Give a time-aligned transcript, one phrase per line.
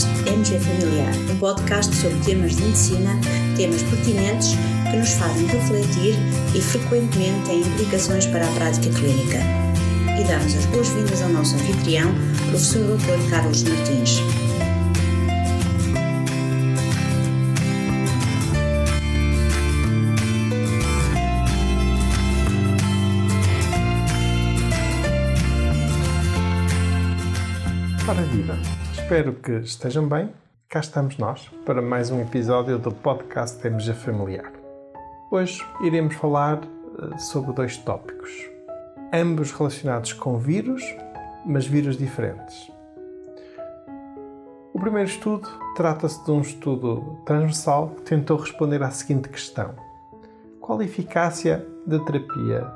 [0.00, 3.20] podcast MG Familiar, um podcast sobre temas de medicina,
[3.56, 4.50] temas pertinentes
[4.90, 6.14] que nos fazem refletir
[6.54, 9.38] e frequentemente têm implicações para a prática clínica.
[10.18, 12.10] E damos as boas-vindas ao nosso anfitrião,
[12.48, 13.30] professor Dr.
[13.30, 14.20] Carlos Martins.
[28.06, 28.89] Para a vida.
[29.02, 30.30] Espero que estejam bem.
[30.68, 34.52] Cá estamos nós para mais um episódio do podcast MG Familiar.
[35.32, 38.30] Hoje iremos falar eh, sobre dois tópicos,
[39.12, 40.82] ambos relacionados com vírus,
[41.44, 42.70] mas vírus diferentes.
[44.72, 49.74] O primeiro estudo trata-se de um estudo transversal que tentou responder à seguinte questão:
[50.60, 52.70] Qual a eficácia da terapia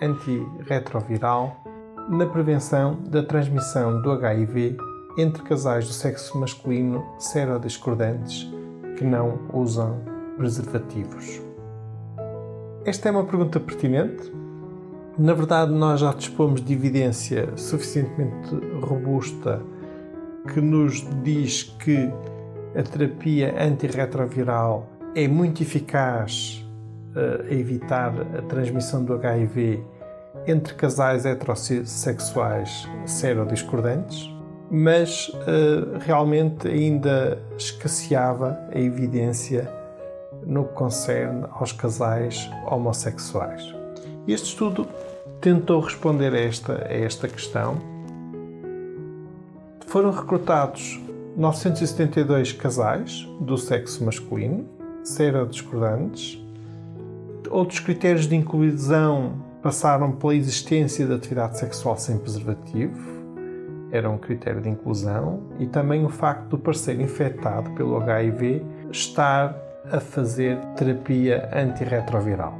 [0.00, 1.62] antirretroviral
[2.08, 4.78] na prevenção da transmissão do HIV
[5.16, 8.50] entre casais do sexo masculino serodiscordantes
[8.96, 10.00] que não usam
[10.36, 11.40] preservativos?
[12.84, 14.32] Esta é uma pergunta pertinente.
[15.18, 19.60] Na verdade, nós já dispomos de evidência suficientemente robusta
[20.52, 22.10] que nos diz que
[22.74, 26.64] a terapia antirretroviral é muito eficaz
[27.14, 29.84] eh, a evitar a transmissão do HIV
[30.46, 34.30] entre casais heterossexuais serodiscordantes,
[34.70, 39.68] mas uh, realmente ainda escasseava a evidência
[40.46, 43.74] no que concerne aos casais homossexuais.
[44.28, 44.86] Este estudo
[45.40, 47.80] tentou responder a esta, a esta questão.
[49.86, 51.00] Foram recrutados
[51.36, 54.68] 972 casais do sexo masculino,
[55.02, 56.38] serodiscordantes.
[57.50, 63.19] Outros critérios de inclusão passaram pela existência de atividade sexual sem preservativo,
[63.92, 69.56] era um critério de inclusão, e também o facto do parceiro infectado pelo HIV estar
[69.90, 72.54] a fazer terapia antirretroviral.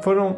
[0.00, 0.36] Foram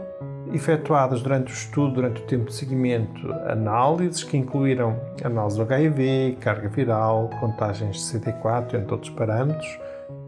[0.52, 6.38] efetuadas durante o estudo, durante o tempo de seguimento, análises que incluíram análise do HIV,
[6.40, 9.78] carga viral, contagens de CD4, entre outros parâmetros,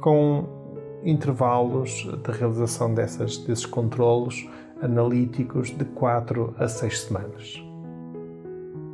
[0.00, 0.44] com
[1.04, 4.48] intervalos de realização dessas, desses controlos
[4.82, 7.67] analíticos de 4 a 6 semanas.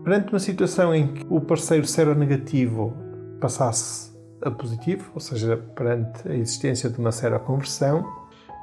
[0.04, 2.92] Perante uma situação em que o parceiro seronegativo
[3.40, 8.06] passasse a positivo, ou seja, perante a existência de uma seroconversão,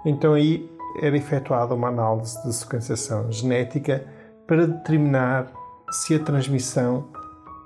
[0.05, 0.69] então aí
[1.01, 4.05] era efetuada uma análise de sequenciação genética
[4.45, 5.51] para determinar
[5.89, 7.07] se a transmissão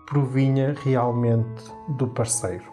[0.07, 1.63] provinha realmente
[1.97, 2.63] do parceiro.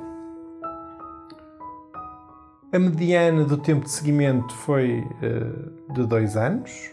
[2.73, 6.93] A mediana do tempo de seguimento foi uh, de dois anos.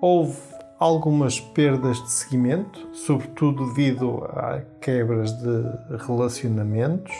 [0.00, 5.62] Houve algumas perdas de seguimento, sobretudo devido a quebras de
[6.06, 7.14] relacionamentos.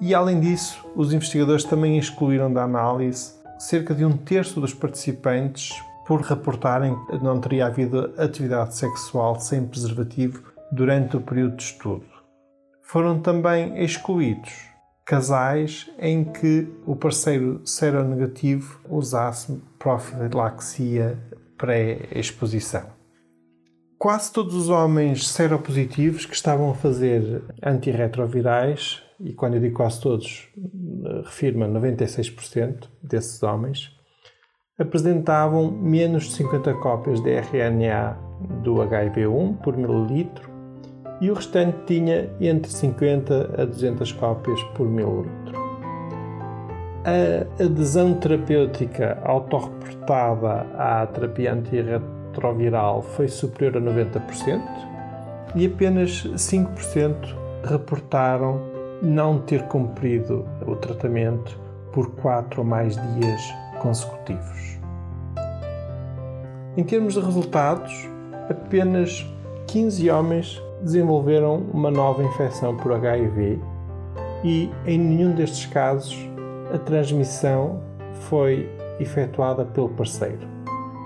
[0.00, 5.82] E além disso, os investigadores também excluíram da análise cerca de um terço dos participantes
[6.06, 10.42] por reportarem que não teria havido atividade sexual sem preservativo
[10.72, 12.06] durante o período de estudo.
[12.82, 14.70] Foram também excluídos
[15.04, 21.18] casais em que o parceiro seronegativo usasse profilaxia
[21.60, 22.86] pré-exposição.
[23.98, 30.00] Quase todos os homens seropositivos que estavam a fazer antirretrovirais, e quando eu digo quase
[30.00, 30.48] todos,
[31.22, 33.94] refirmo a 96% desses homens,
[34.78, 38.18] apresentavam menos de 50 cópias de RNA
[38.62, 40.48] do HIV1 por mililitro
[41.20, 45.59] e o restante tinha entre 50 a 200 cópias por mililitro.
[47.02, 54.60] A adesão terapêutica autorreportada à terapia antirretroviral foi superior a 90%
[55.54, 57.14] e apenas 5%
[57.64, 58.60] reportaram
[59.02, 61.58] não ter cumprido o tratamento
[61.90, 63.42] por 4 ou mais dias
[63.80, 64.78] consecutivos.
[66.76, 67.92] Em termos de resultados,
[68.50, 69.26] apenas
[69.68, 73.58] 15 homens desenvolveram uma nova infecção por HIV
[74.44, 76.30] e em nenhum destes casos
[76.72, 77.82] a transmissão
[78.28, 78.68] foi
[78.98, 80.46] efetuada pelo parceiro.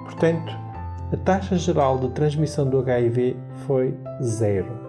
[0.05, 0.53] Portanto,
[1.13, 4.85] a taxa geral de transmissão do HIV foi zero.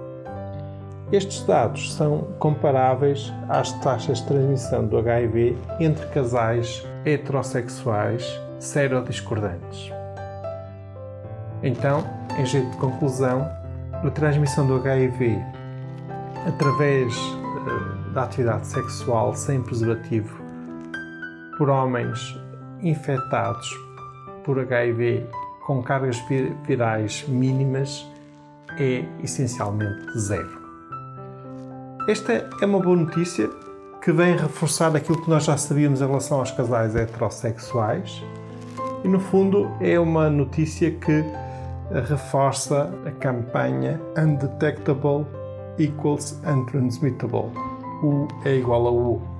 [1.12, 8.26] Estes dados são comparáveis às taxas de transmissão do HIV entre casais heterossexuais
[8.60, 9.92] serodiscordantes.
[11.62, 12.04] Então,
[12.38, 13.48] em jeito de conclusão,
[13.94, 15.40] a transmissão do HIV
[16.48, 20.45] através uh, da atividade sexual sem preservativo
[21.58, 22.40] por homens
[22.82, 23.70] infectados
[24.44, 25.28] por HIV
[25.66, 26.24] com cargas
[26.68, 28.06] virais mínimas
[28.78, 30.64] é essencialmente zero.
[32.08, 33.50] Esta é uma boa notícia
[34.02, 38.24] que vem reforçar aquilo que nós já sabíamos em relação aos casais heterossexuais
[39.04, 41.24] e, no fundo, é uma notícia que
[42.08, 45.26] reforça a campanha Undetectable
[45.80, 47.52] equals Untransmittable.
[48.04, 49.35] U é igual a U.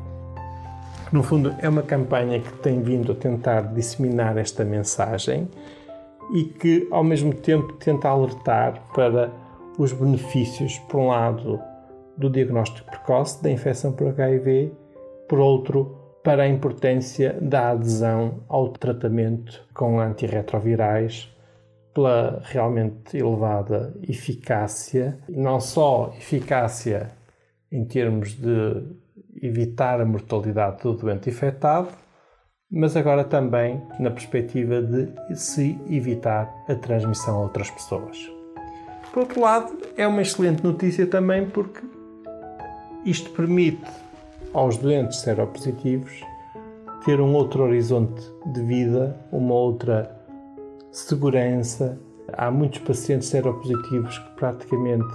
[1.16, 5.48] No fundo, é uma campanha que tem vindo a tentar disseminar esta mensagem
[6.34, 9.32] e que, ao mesmo tempo, tenta alertar para
[9.80, 11.58] os benefícios, por um lado,
[12.18, 14.74] do diagnóstico precoce da infecção por HIV,
[15.30, 21.34] por outro, para a importância da adesão ao tratamento com antirretrovirais
[21.94, 27.10] pela realmente elevada eficácia, não só eficácia
[27.72, 29.05] em termos de
[29.42, 31.90] evitar a mortalidade do doente infectado,
[32.72, 38.18] mas agora também na perspectiva de se evitar a transmissão a outras pessoas.
[39.12, 41.82] Por outro lado, é uma excelente notícia também porque
[43.06, 43.86] isto permite
[44.54, 46.22] aos doentes seropositivos
[47.06, 50.20] ter um outro horizonte de vida, uma outra
[50.92, 52.00] segurança.
[52.34, 55.06] Há muitos pacientes seropositivos que praticamente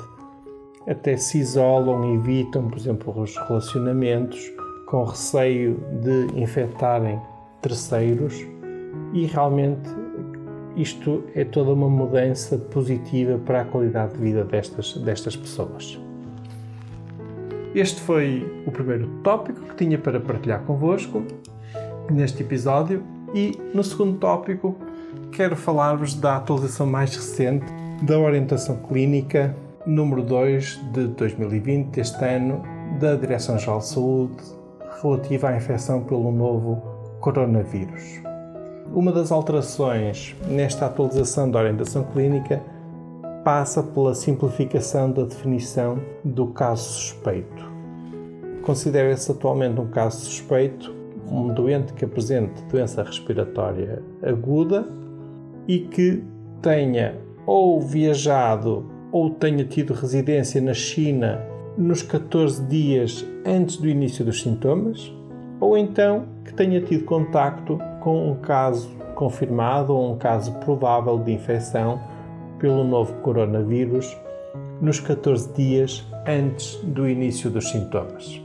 [0.86, 4.52] até se isolam, evitam, por exemplo, os relacionamentos
[4.86, 7.20] com receio de infectarem
[7.60, 8.34] terceiros
[9.12, 9.88] e realmente
[10.76, 15.98] isto é toda uma mudança positiva para a qualidade de vida destas, destas pessoas.
[17.74, 21.22] Este foi o primeiro tópico que tinha para partilhar convosco
[22.10, 23.04] neste episódio
[23.34, 24.76] e no segundo tópico
[25.30, 27.66] quero falar-vos da atualização mais recente
[28.02, 29.54] da orientação clínica
[29.90, 32.62] número 2 de 2020, este ano,
[33.00, 34.42] da Direção-Geral de Saúde,
[35.02, 36.80] relativa à infecção pelo novo
[37.18, 38.22] coronavírus.
[38.94, 42.62] Uma das alterações nesta atualização da orientação clínica
[43.44, 47.68] passa pela simplificação da definição do caso suspeito.
[48.62, 50.94] Considera-se atualmente um caso suspeito
[51.28, 54.84] um doente que apresente doença respiratória aguda
[55.66, 56.24] e que
[56.60, 57.16] tenha
[57.46, 61.40] ou viajado ou tenha tido residência na China
[61.76, 65.12] nos 14 dias antes do início dos sintomas,
[65.60, 71.32] ou então que tenha tido contacto com um caso confirmado ou um caso provável de
[71.32, 72.00] infecção
[72.58, 74.16] pelo novo coronavírus
[74.80, 78.40] nos 14 dias antes do início dos sintomas.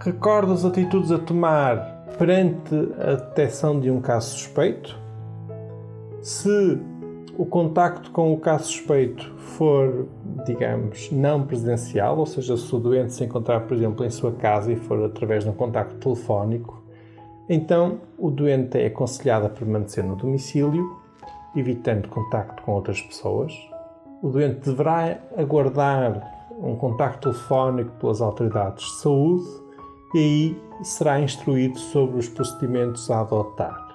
[0.00, 4.96] Recorda as atitudes a tomar perante a detecção de um caso suspeito?
[6.20, 6.78] Se
[7.38, 10.08] o contacto com o caso suspeito for,
[10.44, 14.72] digamos, não presencial, ou seja, se o doente se encontrar, por exemplo, em sua casa
[14.72, 16.82] e for através de um contacto telefónico,
[17.48, 20.98] então o doente é aconselhado a permanecer no domicílio,
[21.54, 23.54] evitando contacto com outras pessoas.
[24.20, 29.46] O doente deverá aguardar um contacto telefónico pelas autoridades de saúde
[30.12, 33.87] e aí será instruído sobre os procedimentos a adotar.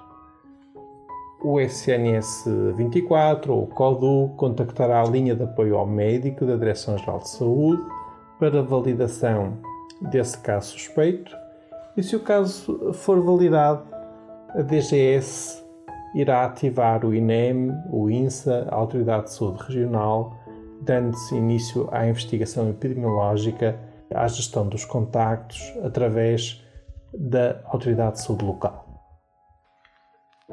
[1.44, 7.18] O SNS 24 ou o CODU contactará a linha de apoio ao médico da Direção-Geral
[7.18, 7.82] de Saúde
[8.38, 9.58] para validação
[10.00, 11.36] desse caso suspeito
[11.98, 13.84] e, se o caso for validado,
[14.54, 15.62] a DGS
[16.14, 20.34] irá ativar o INEM, o INSA, a Autoridade de Saúde Regional,
[20.80, 23.78] dando-se início à investigação epidemiológica
[24.14, 26.64] à gestão dos contactos através
[27.12, 28.83] da autoridade de saúde local.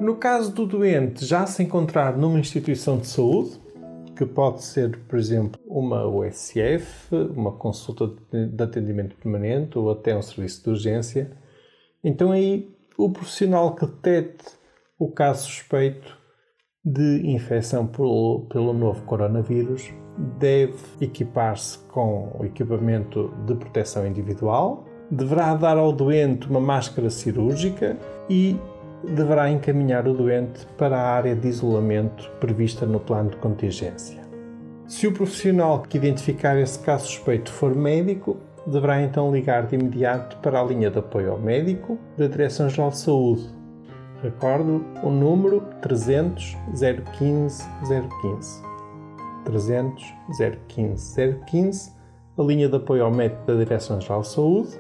[0.02, 3.52] No caso do doente já se encontrar numa instituição de saúde,
[4.18, 10.22] que pode ser, por exemplo, uma USF, uma consulta de atendimento permanente ou até um
[10.24, 11.32] serviço de urgência,
[12.04, 12.68] então aí
[12.98, 14.46] o profissional que detecte
[14.98, 16.18] o caso suspeito
[16.84, 19.94] de infecção pelo, pelo novo coronavírus
[20.40, 27.96] deve equipar-se com o equipamento de proteção individual, deverá dar ao doente uma máscara cirúrgica
[28.28, 28.58] e
[29.04, 34.22] deverá encaminhar o doente para a área de isolamento prevista no plano de contingência.
[34.88, 40.38] Se o profissional que identificar esse caso suspeito for médico, deverá então ligar de imediato
[40.38, 43.50] para a linha de apoio ao médico da Direção-Geral de Saúde.
[44.22, 46.58] Recordo o número 300
[47.18, 47.64] 015
[48.22, 48.62] 015.
[49.46, 50.04] 300
[50.68, 51.92] 015 015,
[52.38, 54.80] a linha de apoio ao médico da Direção-Geral de Saúde,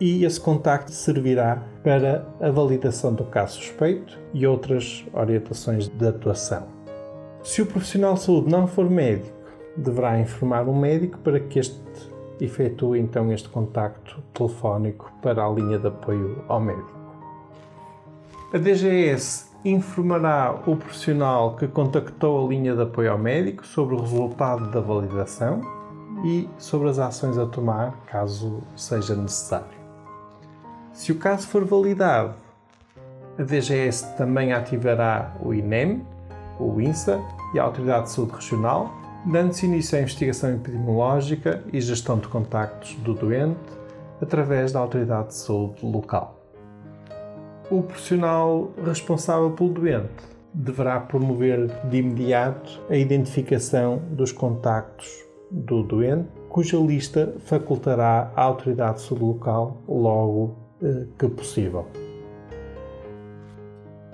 [0.00, 6.66] e esse contacto servirá para a validação do caso suspeito e outras orientações de atuação.
[7.42, 9.36] Se o profissional de saúde não for médico,
[9.76, 11.78] deverá informar um médico para que este
[12.40, 16.98] efetue então este contacto telefónico para a linha de apoio ao médico.
[18.52, 24.00] A DGS informará o profissional que contactou a linha de apoio ao médico sobre o
[24.00, 25.60] resultado da validação
[26.24, 29.79] e sobre as ações a tomar caso seja necessário.
[31.00, 32.34] Se o caso for validado,
[33.38, 36.04] a DGS também ativará o INEM,
[36.58, 37.18] o INSA
[37.54, 38.92] e a Autoridade de Saúde Regional,
[39.24, 43.58] dando-se início à investigação epidemiológica e gestão de contactos do doente
[44.20, 46.38] através da Autoridade de Saúde local.
[47.70, 55.08] O profissional responsável pelo doente deverá promover de imediato a identificação dos contactos
[55.50, 60.59] do doente, cuja lista facultará a autoridade de saúde local logo
[61.18, 61.86] que possível.